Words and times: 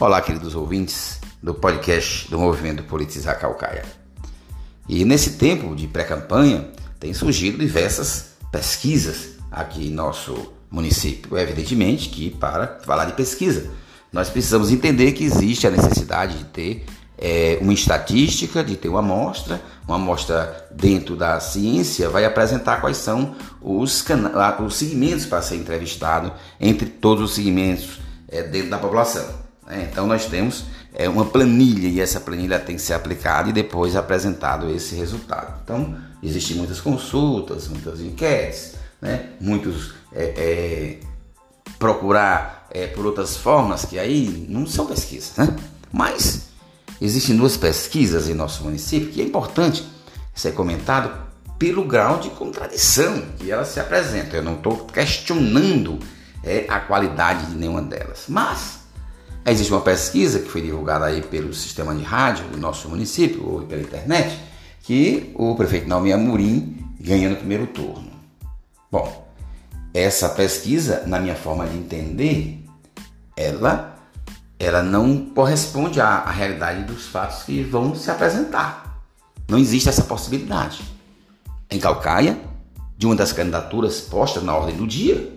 Olá, 0.00 0.22
queridos 0.22 0.54
ouvintes 0.54 1.20
do 1.42 1.52
podcast 1.52 2.30
do 2.30 2.38
Movimento 2.38 2.82
Politizar 2.84 3.38
Calcaia. 3.38 3.84
E 4.88 5.04
nesse 5.04 5.32
tempo 5.32 5.76
de 5.76 5.86
pré-campanha, 5.86 6.70
tem 6.98 7.12
surgido 7.12 7.58
diversas 7.58 8.30
pesquisas 8.50 9.32
aqui 9.52 9.88
em 9.88 9.90
nosso 9.90 10.54
município. 10.70 11.36
Evidentemente 11.36 12.08
que, 12.08 12.30
para 12.30 12.78
falar 12.82 13.04
de 13.04 13.12
pesquisa, 13.12 13.70
nós 14.10 14.30
precisamos 14.30 14.70
entender 14.70 15.12
que 15.12 15.22
existe 15.22 15.66
a 15.66 15.70
necessidade 15.70 16.38
de 16.38 16.44
ter 16.44 16.86
é, 17.18 17.58
uma 17.60 17.74
estatística, 17.74 18.64
de 18.64 18.76
ter 18.76 18.88
uma 18.88 19.00
amostra, 19.00 19.60
uma 19.86 19.96
amostra 19.96 20.66
dentro 20.70 21.14
da 21.14 21.38
ciência 21.40 22.08
vai 22.08 22.24
apresentar 22.24 22.80
quais 22.80 22.96
são 22.96 23.36
os, 23.60 24.02
os 24.64 24.74
segmentos 24.74 25.26
para 25.26 25.42
ser 25.42 25.56
entrevistado 25.56 26.32
entre 26.58 26.86
todos 26.88 27.22
os 27.22 27.34
segmentos 27.34 28.00
é, 28.28 28.42
dentro 28.42 28.70
da 28.70 28.78
população. 28.78 29.49
Né? 29.70 29.88
Então 29.90 30.06
nós 30.06 30.26
temos 30.26 30.64
é, 30.92 31.08
uma 31.08 31.24
planilha 31.24 31.88
e 31.88 32.00
essa 32.00 32.20
planilha 32.20 32.58
tem 32.58 32.76
que 32.76 32.82
ser 32.82 32.94
aplicada 32.94 33.48
e 33.48 33.52
depois 33.52 33.94
apresentado 33.94 34.68
esse 34.68 34.96
resultado. 34.96 35.60
Então 35.64 35.96
existem 36.22 36.56
muitas 36.56 36.80
consultas, 36.80 37.68
muitas 37.68 38.00
enquetes, 38.00 38.74
né? 39.00 39.30
muitos 39.40 39.94
é, 40.12 40.24
é, 40.24 41.00
procurar 41.78 42.66
é, 42.70 42.88
por 42.88 43.06
outras 43.06 43.36
formas 43.36 43.84
que 43.84 43.98
aí 43.98 44.46
não 44.48 44.66
são 44.66 44.86
pesquisas, 44.86 45.36
né? 45.36 45.56
Mas 45.92 46.48
existem 47.00 47.36
duas 47.36 47.56
pesquisas 47.56 48.28
em 48.28 48.34
nosso 48.34 48.62
município 48.64 49.08
que 49.08 49.20
é 49.20 49.24
importante 49.24 49.84
ser 50.34 50.52
comentado 50.52 51.10
pelo 51.58 51.84
grau 51.84 52.18
de 52.18 52.30
contradição 52.30 53.22
que 53.38 53.50
elas 53.50 53.68
se 53.68 53.80
apresentam. 53.80 54.36
Eu 54.36 54.42
não 54.42 54.54
estou 54.54 54.86
questionando 54.86 55.98
é, 56.42 56.64
a 56.68 56.80
qualidade 56.80 57.46
de 57.46 57.56
nenhuma 57.56 57.82
delas, 57.82 58.24
mas 58.28 58.79
Existe 59.44 59.72
uma 59.72 59.80
pesquisa 59.80 60.38
que 60.38 60.48
foi 60.48 60.60
divulgada 60.60 61.06
aí 61.06 61.22
pelo 61.22 61.54
sistema 61.54 61.94
de 61.94 62.02
rádio 62.02 62.46
do 62.48 62.58
nosso 62.58 62.88
município, 62.88 63.46
ou 63.46 63.62
pela 63.62 63.80
internet, 63.80 64.38
que 64.82 65.32
o 65.34 65.54
prefeito 65.54 65.88
Naomi 65.88 66.12
Amorim 66.12 66.76
ganha 67.00 67.30
no 67.30 67.36
primeiro 67.36 67.66
turno. 67.66 68.10
Bom, 68.90 69.28
essa 69.94 70.28
pesquisa, 70.28 71.04
na 71.06 71.18
minha 71.18 71.34
forma 71.34 71.66
de 71.66 71.76
entender, 71.76 72.62
ela, 73.36 73.96
ela 74.58 74.82
não 74.82 75.26
corresponde 75.26 76.00
à, 76.00 76.06
à 76.06 76.30
realidade 76.30 76.84
dos 76.84 77.06
fatos 77.06 77.42
que 77.42 77.62
vão 77.62 77.94
se 77.94 78.10
apresentar. 78.10 79.02
Não 79.48 79.58
existe 79.58 79.88
essa 79.88 80.04
possibilidade. 80.04 80.82
Em 81.70 81.78
Calcaia, 81.78 82.38
de 82.96 83.06
uma 83.06 83.16
das 83.16 83.32
candidaturas 83.32 84.00
postas 84.00 84.42
na 84.42 84.54
ordem 84.54 84.76
do 84.76 84.86
dia, 84.86 85.34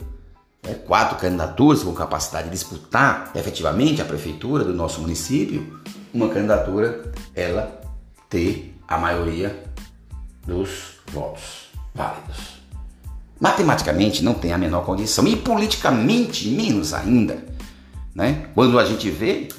né, 0.64 0.76
quatro 0.86 1.18
candidaturas 1.18 1.84
com 1.84 1.94
capacidade 1.94 2.46
de 2.46 2.52
disputar 2.52 3.32
efetivamente 3.36 4.02
a 4.02 4.06
prefeitura 4.06 4.64
do 4.64 4.74
nosso 4.74 5.02
município, 5.02 5.80
uma 6.14 6.30
candidatura 6.30 7.12
ela 7.36 7.82
ter 8.30 8.74
a 8.88 8.98
maioria 8.98 9.64
dos 10.46 10.96
votos 11.12 11.70
válidos. 11.94 12.64
Matematicamente 13.40 14.24
não 14.24 14.34
tem 14.34 14.54
a 14.54 14.58
menor 14.58 14.86
condição 14.86 15.28
e 15.28 15.36
politicamente 15.36 16.48
menos 16.48 16.94
ainda, 16.94 17.44
né? 18.16 18.48
Quando 18.56 18.80
a 18.80 18.86
gente 18.86 19.10
vê 19.10 19.50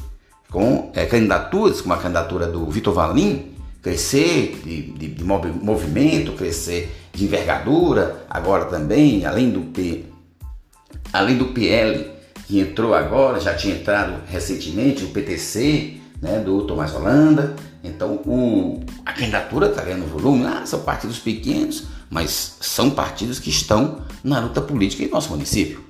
com 0.51 0.91
é, 0.95 1.05
candidaturas, 1.05 1.81
como 1.81 1.93
a 1.93 1.99
candidatura 1.99 2.47
do 2.47 2.65
Vitor 2.67 2.95
Valim, 2.95 3.55
crescer 3.83 4.61
de, 4.65 4.83
de, 4.93 5.09
de 5.09 5.25
movimento, 5.25 6.33
crescer 6.33 6.95
de 7.13 7.25
envergadura, 7.25 8.25
agora 8.31 8.65
também, 8.65 9.27
além 9.27 9.51
do 9.51 9.61
P, 9.61 10.07
além 11.15 11.39
do 11.39 11.47
PL, 11.47 12.11
que 12.45 12.59
entrou 12.59 12.93
agora, 12.93 13.39
já 13.39 13.55
tinha 13.55 13.77
entrado 13.77 14.21
recentemente, 14.27 15.05
o 15.05 15.11
PTC, 15.11 16.01
né, 16.21 16.41
do 16.41 16.67
Tomás 16.67 16.93
Holanda. 16.93 17.55
Então, 17.85 18.17
o, 18.27 18.81
a 19.07 19.13
candidatura 19.13 19.69
está 19.69 19.83
ganhando 19.83 20.07
volume. 20.07 20.45
Ah, 20.45 20.67
são 20.67 20.81
partidos 20.81 21.21
pequenos, 21.21 21.85
mas 22.11 22.57
são 22.61 22.91
partidos 22.91 23.39
que 23.39 23.49
estão 23.49 24.01
na 24.25 24.41
luta 24.41 24.61
política 24.61 25.05
em 25.05 25.09
nosso 25.09 25.31
município. 25.31 25.85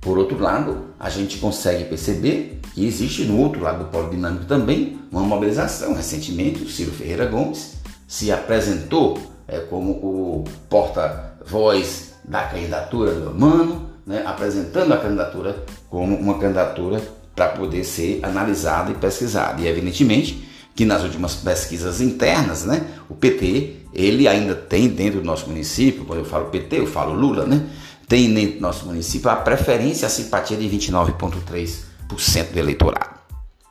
Por 0.00 0.16
outro 0.16 0.38
lado, 0.38 0.90
a 1.00 1.10
gente 1.10 1.38
consegue 1.38 1.84
perceber 1.84 2.60
que 2.72 2.86
existe 2.86 3.24
no 3.24 3.40
outro 3.40 3.60
lado 3.60 3.80
do 3.80 3.90
polo 3.90 4.10
dinâmico 4.10 4.44
também 4.44 4.96
uma 5.10 5.22
mobilização. 5.22 5.92
Recentemente, 5.92 6.62
o 6.62 6.68
Ciro 6.68 6.92
Ferreira 6.92 7.26
Gomes 7.26 7.78
se 8.06 8.30
apresentou 8.30 9.20
é, 9.48 9.58
como 9.58 9.90
o 9.90 10.44
porta-voz 10.68 12.12
da 12.24 12.44
candidatura 12.44 13.12
do 13.12 13.34
Mano, 13.34 13.95
né, 14.06 14.22
apresentando 14.24 14.94
a 14.94 14.98
candidatura 14.98 15.64
como 15.90 16.16
uma 16.16 16.38
candidatura 16.38 17.02
para 17.34 17.48
poder 17.48 17.84
ser 17.84 18.20
analisada 18.22 18.92
e 18.92 18.94
pesquisada. 18.94 19.60
E 19.60 19.66
evidentemente 19.66 20.46
que 20.74 20.84
nas 20.84 21.02
últimas 21.02 21.34
pesquisas 21.34 22.00
internas, 22.00 22.64
né, 22.64 22.86
o 23.08 23.14
PT, 23.14 23.76
ele 23.94 24.28
ainda 24.28 24.54
tem 24.54 24.88
dentro 24.88 25.20
do 25.20 25.26
nosso 25.26 25.48
município, 25.48 26.04
quando 26.04 26.18
eu 26.18 26.24
falo 26.24 26.50
PT, 26.50 26.80
eu 26.80 26.86
falo 26.86 27.14
Lula, 27.14 27.46
né, 27.46 27.66
tem 28.06 28.32
dentro 28.32 28.56
do 28.56 28.60
nosso 28.60 28.84
município 28.86 29.30
a 29.30 29.36
preferência, 29.36 30.06
a 30.06 30.10
simpatia 30.10 30.56
de 30.56 30.68
29,3% 30.68 32.52
do 32.52 32.58
eleitorado. 32.58 33.16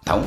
Então, 0.02 0.24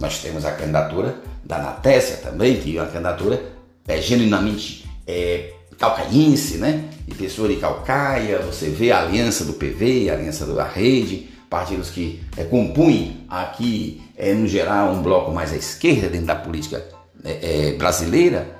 nós 0.00 0.18
temos 0.18 0.44
a 0.44 0.52
candidatura 0.52 1.20
da 1.44 1.58
Natécia 1.58 2.16
também, 2.16 2.60
que 2.60 2.76
é 2.76 2.82
uma 2.82 2.90
candidatura 2.90 3.40
é, 3.86 4.00
genuinamente 4.00 4.88
é, 5.06 5.52
calcaiense, 5.76 6.58
né? 6.58 6.84
E 7.08 7.14
pessoa 7.14 7.48
de 7.48 7.56
Calcaia, 7.56 8.38
você 8.40 8.68
vê 8.68 8.92
a 8.92 9.00
aliança 9.00 9.44
do 9.44 9.54
PV, 9.54 10.10
a 10.10 10.14
aliança 10.14 10.46
da 10.46 10.64
rede, 10.64 11.28
partidos 11.48 11.90
que 11.90 12.20
é, 12.36 12.44
compõem 12.44 13.24
aqui, 13.28 14.00
é, 14.16 14.32
no 14.32 14.46
geral, 14.46 14.92
um 14.92 15.02
bloco 15.02 15.32
mais 15.32 15.52
à 15.52 15.56
esquerda 15.56 16.08
dentro 16.08 16.26
da 16.26 16.36
política 16.36 16.86
é, 17.24 17.72
brasileira. 17.72 18.56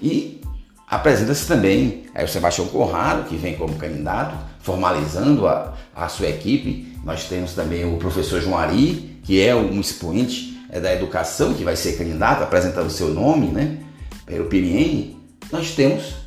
E 0.00 0.40
apresenta-se 0.88 1.46
também 1.46 2.04
é, 2.14 2.24
o 2.24 2.28
Sebastião 2.28 2.66
Corrado, 2.66 3.28
que 3.28 3.36
vem 3.36 3.54
como 3.54 3.76
candidato, 3.76 4.36
formalizando 4.60 5.46
a, 5.46 5.74
a 5.94 6.08
sua 6.08 6.28
equipe. 6.28 6.98
Nós 7.04 7.24
temos 7.24 7.52
também 7.52 7.84
o 7.84 7.96
professor 7.98 8.40
João 8.40 8.58
Ari, 8.58 9.20
que 9.22 9.40
é 9.40 9.54
um 9.54 9.80
expoente 9.80 10.52
da 10.68 10.92
educação, 10.92 11.52
que 11.52 11.62
vai 11.62 11.76
ser 11.76 11.98
candidato, 11.98 12.42
apresentando 12.42 12.86
o 12.86 12.90
seu 12.90 13.08
nome, 13.08 13.48
né? 13.48 13.78
Pelo 14.24 14.46
PNN. 14.46 15.16
Nós 15.52 15.72
temos 15.72 16.21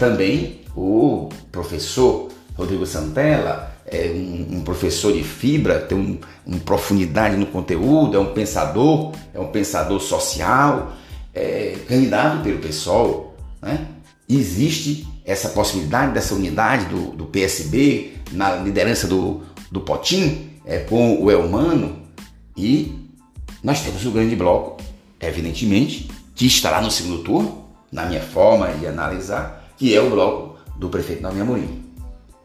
também 0.00 0.62
o 0.74 1.28
professor 1.52 2.28
Rodrigo 2.56 2.86
Santella 2.86 3.70
é 3.86 4.06
um, 4.06 4.56
um 4.56 4.60
professor 4.62 5.12
de 5.12 5.22
fibra, 5.22 5.78
tem 5.78 5.98
um, 5.98 6.18
uma 6.46 6.58
profundidade 6.60 7.36
no 7.36 7.46
conteúdo, 7.46 8.16
é 8.16 8.20
um 8.20 8.32
pensador, 8.32 9.12
é 9.34 9.38
um 9.38 9.48
pensador 9.48 10.00
social, 10.00 10.92
é, 11.34 11.76
candidato 11.86 12.42
pelo 12.42 12.58
PSOL. 12.58 13.36
Né? 13.60 13.86
Existe 14.26 15.06
essa 15.24 15.50
possibilidade 15.50 16.12
dessa 16.12 16.34
unidade 16.34 16.86
do, 16.86 17.10
do 17.12 17.26
PSB 17.26 18.14
na 18.32 18.56
liderança 18.56 19.06
do, 19.06 19.42
do 19.70 19.80
Potim 19.80 20.50
é, 20.64 20.78
com 20.78 21.22
o 21.22 21.30
Elmano 21.30 22.00
e 22.56 22.94
nós 23.62 23.82
temos 23.82 24.06
o 24.06 24.10
grande 24.10 24.34
bloco, 24.34 24.80
evidentemente, 25.20 26.10
que 26.34 26.46
estará 26.46 26.80
no 26.80 26.90
segundo 26.90 27.22
turno, 27.22 27.66
na 27.92 28.06
minha 28.06 28.22
forma 28.22 28.68
de 28.68 28.86
analisar, 28.86 29.59
que 29.80 29.96
é 29.96 30.00
o 30.02 30.10
bloco 30.10 30.58
do 30.76 30.90
prefeito 30.90 31.22
Nome 31.22 31.40
Amorim. 31.40 31.82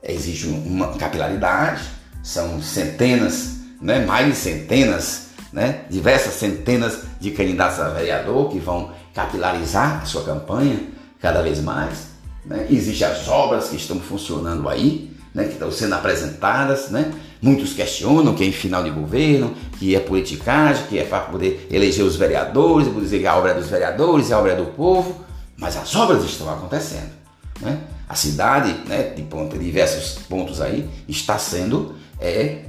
Existe 0.01 0.47
uma 0.47 0.93
capilaridade, 0.93 1.81
são 2.23 2.61
centenas, 2.61 3.57
né, 3.81 4.05
mais 4.05 4.27
de 4.27 4.35
centenas, 4.35 5.31
né, 5.51 5.81
diversas 5.89 6.35
centenas 6.35 6.99
de 7.19 7.31
candidatos 7.31 7.81
a 7.81 7.89
vereador 7.89 8.49
que 8.49 8.57
vão 8.57 8.93
capilarizar 9.13 10.01
a 10.01 10.05
sua 10.05 10.23
campanha 10.23 10.79
cada 11.19 11.41
vez 11.41 11.59
mais. 11.59 12.07
Né? 12.45 12.67
Existem 12.69 13.05
as 13.05 13.27
obras 13.27 13.67
que 13.67 13.75
estão 13.75 13.99
funcionando 13.99 14.69
aí, 14.69 15.11
né, 15.33 15.43
que 15.43 15.53
estão 15.53 15.69
sendo 15.69 15.95
apresentadas, 15.95 16.89
né? 16.89 17.11
Muitos 17.41 17.73
questionam 17.73 18.33
que 18.33 18.45
é 18.45 18.47
em 18.47 18.53
final 18.53 18.81
de 18.81 18.91
governo, 18.91 19.53
que 19.77 19.93
é 19.93 19.99
politicagem, 19.99 20.85
que 20.87 20.97
é 20.97 21.03
para 21.03 21.19
poder 21.19 21.67
eleger 21.69 22.05
os 22.05 22.15
vereadores, 22.15 22.87
dizer 22.95 23.19
que 23.19 23.27
a 23.27 23.35
obra 23.35 23.51
é 23.51 23.55
dos 23.55 23.67
vereadores, 23.67 24.31
a 24.31 24.39
obra 24.39 24.53
é 24.53 24.55
do 24.55 24.67
povo, 24.67 25.25
mas 25.57 25.75
as 25.75 25.93
obras 25.97 26.23
estão 26.23 26.49
acontecendo. 26.49 27.24
Né? 27.59 27.79
A 28.07 28.15
cidade, 28.15 28.73
né, 28.87 29.13
de, 29.15 29.23
diversos 29.59 30.19
pontos 30.23 30.61
aí, 30.61 30.89
está 31.07 31.37
sendo 31.37 31.95
é, 32.19 32.65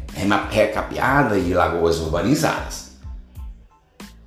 recapeada 0.51 1.39
e 1.39 1.53
lagoas 1.53 1.99
urbanizadas. 1.99 2.93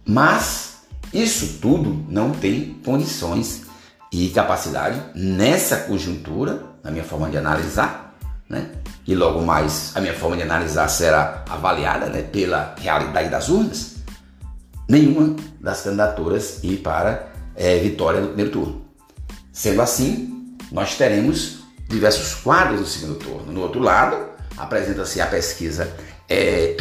Mas 0.06 0.80
isso 1.14 1.60
tudo 1.60 2.06
não 2.10 2.32
tem 2.32 2.76
condições 2.86 3.64
e 4.12 4.30
capacidade 4.30 5.02
nessa 5.16 5.78
conjuntura, 5.78 6.64
na 6.84 6.92
minha 6.92 7.04
forma 7.04 7.30
de 7.30 7.38
analisar, 7.38 8.16
né? 8.48 8.72
e 9.06 9.16
logo 9.16 9.42
mais 9.42 9.92
a 9.96 10.02
minha 10.02 10.14
forma 10.14 10.38
de 10.38 10.44
analisar 10.44 10.88
será 10.88 11.44
avaliada 11.50 12.08
né, 12.08 12.22
pela 12.22 12.76
realidade 12.80 13.30
das 13.30 13.50
urnas, 13.50 13.96
nenhuma 14.88 15.36
das 15.60 15.82
candidaturas 15.82 16.64
ir 16.64 16.78
para 16.78 17.28
é, 17.56 17.78
vitória 17.80 18.22
no 18.22 18.28
primeiro 18.28 18.52
turno. 18.52 18.86
Sendo 19.52 19.82
assim, 19.82 20.39
nós 20.72 20.96
teremos 20.96 21.60
diversos 21.88 22.36
quadros 22.36 22.80
no 22.80 22.86
segundo 22.86 23.16
turno. 23.16 23.52
No 23.52 23.62
outro 23.62 23.82
lado, 23.82 24.18
apresenta-se 24.58 25.20
a 25.20 25.26
pesquisa 25.26 25.92
é, 26.28 26.78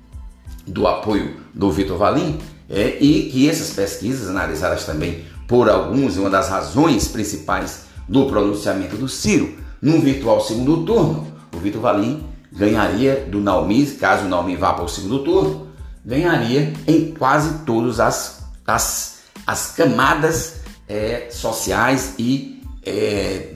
do 0.66 0.86
apoio 0.86 1.36
do 1.52 1.70
Vitor 1.70 1.98
Valim 1.98 2.40
é, 2.68 2.96
e 3.00 3.30
que 3.30 3.48
essas 3.48 3.70
pesquisas, 3.70 4.28
analisadas 4.28 4.84
também 4.84 5.24
por 5.46 5.68
alguns, 5.68 6.16
uma 6.16 6.30
das 6.30 6.48
razões 6.48 7.06
principais 7.08 7.84
do 8.08 8.26
pronunciamento 8.26 8.96
do 8.96 9.08
Ciro, 9.08 9.56
no 9.80 10.00
virtual 10.00 10.40
segundo 10.40 10.84
turno, 10.84 11.32
o 11.54 11.58
Vitor 11.58 11.80
Valim 11.80 12.26
ganharia 12.50 13.26
do 13.30 13.40
Naomi, 13.40 13.86
caso 13.86 14.24
o 14.24 14.28
Naomi 14.28 14.56
vá 14.56 14.72
para 14.72 14.84
o 14.84 14.88
segundo 14.88 15.22
turno, 15.22 15.68
ganharia 16.04 16.72
em 16.86 17.12
quase 17.12 17.64
todas 17.64 18.00
as, 18.00 18.44
as, 18.66 19.18
as 19.46 19.72
camadas 19.72 20.60
é, 20.88 21.28
sociais 21.30 22.14
e 22.18 22.55
é, 22.86 23.50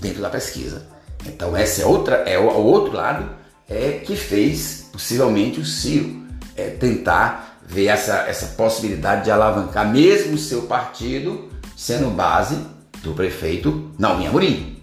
dentro 0.00 0.20
da 0.20 0.28
pesquisa. 0.28 0.86
Então 1.26 1.56
essa 1.56 1.82
é 1.82 1.86
outra, 1.86 2.16
é 2.16 2.38
o, 2.38 2.46
outro 2.46 2.92
lado 2.92 3.30
é 3.68 4.00
que 4.04 4.16
fez 4.16 4.88
possivelmente 4.92 5.60
o 5.60 5.64
Ciro 5.64 6.22
é, 6.56 6.70
tentar 6.70 7.60
ver 7.66 7.86
essa, 7.86 8.24
essa 8.28 8.46
possibilidade 8.56 9.24
de 9.24 9.30
alavancar 9.30 9.90
mesmo 9.90 10.34
o 10.34 10.38
seu 10.38 10.62
partido 10.62 11.48
sendo 11.76 12.10
base 12.10 12.58
do 13.02 13.12
prefeito 13.12 13.92
Naumi 13.98 14.26
Amorim. 14.26 14.78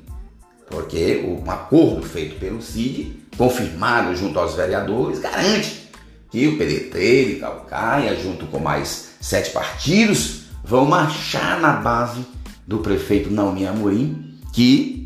Porque 0.69 1.23
um 1.25 1.49
acordo 1.49 2.03
feito 2.03 2.39
pelo 2.39 2.61
CID, 2.61 3.27
confirmado 3.37 4.15
junto 4.15 4.39
aos 4.39 4.55
vereadores, 4.55 5.19
garante 5.19 5.89
que 6.29 6.47
o 6.47 6.57
PDT 6.57 7.25
de 7.25 7.35
Calcaia, 7.35 8.15
junto 8.15 8.45
com 8.47 8.59
mais 8.59 9.09
sete 9.21 9.51
partidos, 9.51 10.45
vão 10.63 10.85
marchar 10.85 11.59
na 11.59 11.73
base 11.73 12.25
do 12.67 12.79
prefeito 12.79 13.31
Naumi 13.31 13.65
Amorim, 13.67 14.39
que 14.53 15.05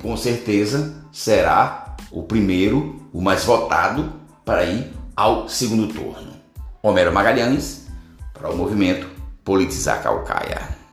com 0.00 0.16
certeza 0.16 0.94
será 1.12 1.96
o 2.10 2.22
primeiro, 2.22 3.08
o 3.12 3.20
mais 3.20 3.44
votado 3.44 4.12
para 4.44 4.64
ir 4.64 4.92
ao 5.14 5.48
segundo 5.48 5.92
turno. 5.92 6.32
Homero 6.82 7.12
Magalhães 7.12 7.86
para 8.32 8.50
o 8.50 8.56
movimento 8.56 9.08
Politizar 9.44 10.02
Calcaia. 10.02 10.85